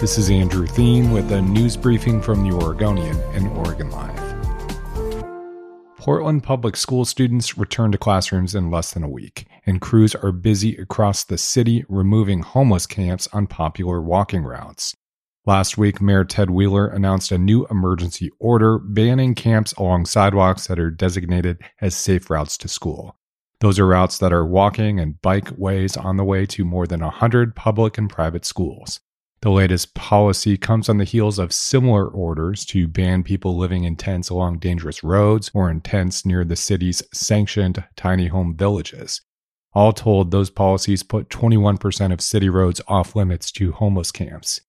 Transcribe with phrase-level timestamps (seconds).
[0.00, 4.18] This is Andrew Theen with a news briefing from the Oregonian and Oregon Live.
[5.98, 10.32] Portland public school students return to classrooms in less than a week, and crews are
[10.32, 14.96] busy across the city removing homeless camps on popular walking routes.
[15.44, 20.80] Last week, Mayor Ted Wheeler announced a new emergency order banning camps along sidewalks that
[20.80, 23.18] are designated as safe routes to school.
[23.60, 27.00] Those are routes that are walking and bike ways on the way to more than
[27.00, 29.00] 100 public and private schools.
[29.42, 33.96] The latest policy comes on the heels of similar orders to ban people living in
[33.96, 39.22] tents along dangerous roads or in tents near the city's sanctioned tiny home villages.
[39.72, 44.60] All told, those policies put 21% of city roads off limits to homeless camps.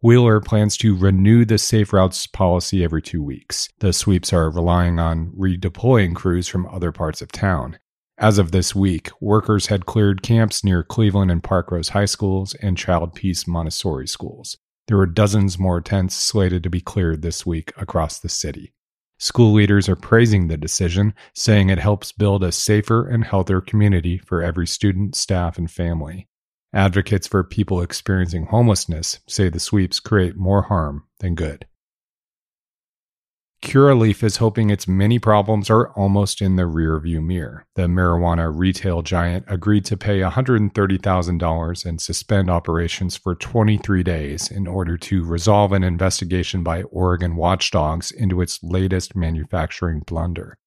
[0.00, 3.68] Wheeler plans to renew the safe routes policy every two weeks.
[3.80, 7.78] The sweeps are relying on redeploying crews from other parts of town.
[8.18, 12.74] As of this week, workers had cleared camps near Cleveland and Parkrose high schools and
[12.74, 14.56] Childpeace Montessori schools.
[14.88, 18.72] There were dozens more tents slated to be cleared this week across the city.
[19.18, 24.16] School leaders are praising the decision, saying it helps build a safer and healthier community
[24.16, 26.26] for every student, staff, and family.
[26.72, 31.66] Advocates for people experiencing homelessness say the sweeps create more harm than good.
[33.62, 37.66] Curaleaf is hoping its many problems are almost in the rearview mirror.
[37.74, 44.66] The marijuana retail giant agreed to pay $130,000 and suspend operations for 23 days in
[44.66, 50.58] order to resolve an investigation by Oregon watchdogs into its latest manufacturing blunder.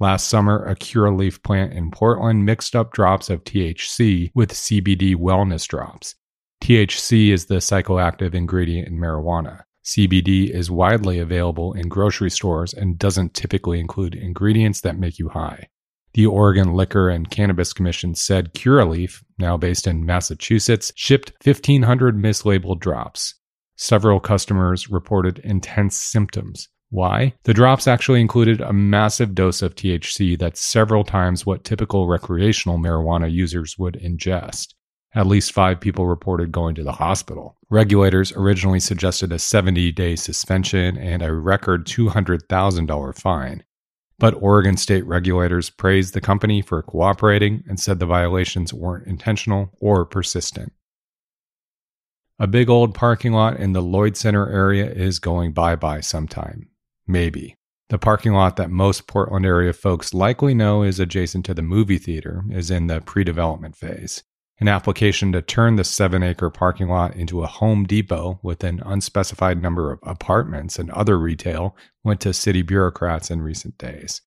[0.00, 5.66] Last summer, a Curaleaf plant in Portland mixed up drops of THC with CBD wellness
[5.66, 6.14] drops.
[6.62, 9.62] THC is the psychoactive ingredient in marijuana.
[9.88, 15.30] CBD is widely available in grocery stores and doesn't typically include ingredients that make you
[15.30, 15.66] high.
[16.12, 22.80] The Oregon Liquor and Cannabis Commission said Curaleaf, now based in Massachusetts, shipped 1,500 mislabeled
[22.80, 23.32] drops.
[23.76, 26.68] Several customers reported intense symptoms.
[26.90, 27.32] Why?
[27.44, 32.76] The drops actually included a massive dose of THC that's several times what typical recreational
[32.76, 34.74] marijuana users would ingest.
[35.14, 37.56] At least five people reported going to the hospital.
[37.70, 43.64] Regulators originally suggested a 70 day suspension and a record $200,000 fine.
[44.18, 49.70] But Oregon state regulators praised the company for cooperating and said the violations weren't intentional
[49.80, 50.72] or persistent.
[52.38, 56.68] A big old parking lot in the Lloyd Center area is going bye bye sometime.
[57.06, 57.56] Maybe.
[57.88, 61.98] The parking lot that most Portland area folks likely know is adjacent to the movie
[61.98, 64.22] theater is in the pre development phase.
[64.60, 68.82] An application to turn the seven acre parking lot into a Home Depot with an
[68.84, 74.20] unspecified number of apartments and other retail went to city bureaucrats in recent days.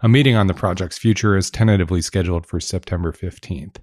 [0.00, 3.76] A meeting on the project's future is tentatively scheduled for September 15th.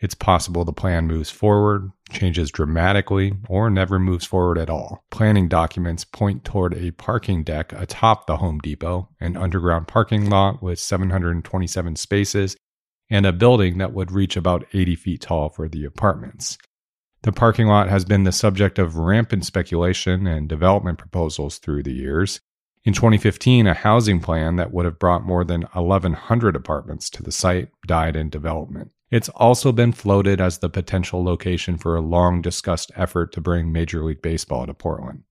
[0.00, 5.04] It's possible the plan moves forward, changes dramatically, or never moves forward at all.
[5.10, 10.62] Planning documents point toward a parking deck atop the Home Depot, an underground parking lot
[10.62, 12.56] with 727 spaces,
[13.10, 16.58] and a building that would reach about 80 feet tall for the apartments.
[17.22, 21.92] The parking lot has been the subject of rampant speculation and development proposals through the
[21.92, 22.40] years.
[22.84, 27.32] In 2015, a housing plan that would have brought more than 1,100 apartments to the
[27.32, 28.92] site died in development.
[29.10, 33.72] It's also been floated as the potential location for a long discussed effort to bring
[33.72, 35.24] Major League Baseball to Portland.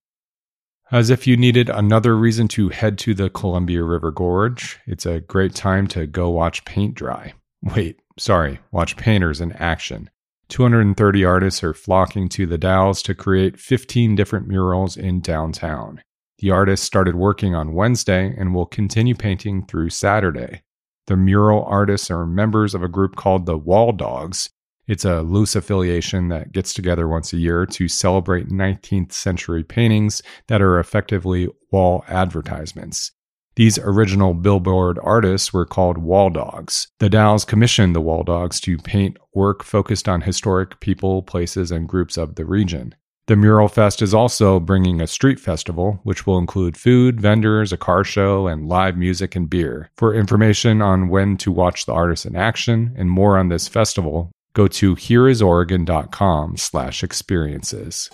[0.92, 5.20] As if you needed another reason to head to the Columbia River Gorge, it's a
[5.20, 7.34] great time to go watch paint dry.
[7.76, 10.10] Wait, sorry, watch painters in action.
[10.50, 16.02] 230 artists are flocking to the Dalles to create 15 different murals in downtown.
[16.40, 20.62] The artists started working on Wednesday and will continue painting through Saturday.
[21.08, 24.50] The mural artists are members of a group called the Wall Dogs.
[24.88, 30.22] It's a loose affiliation that gets together once a year to celebrate 19th century paintings
[30.48, 33.12] that are effectively wall advertisements.
[33.58, 36.90] These original billboard artists were called wall dogs.
[37.00, 41.90] The Dalles commissioned the wall dogs to paint work focused on historic people, places, and
[41.90, 42.94] groups of the region.
[43.26, 47.78] The Mural Fest is also bringing a street festival, which will include food, vendors, a
[47.78, 49.90] car show, and live music and beer.
[49.98, 54.32] For information on when to watch the artists in action and more on this festival,
[54.54, 58.08] go to hereisoregon.com slash experiences.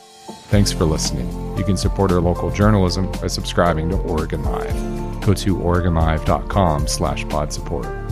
[0.47, 1.57] Thanks for listening.
[1.57, 5.12] You can support our local journalism by subscribing to Oregon Live.
[5.25, 8.02] Go to oregonlive.com slash pod support.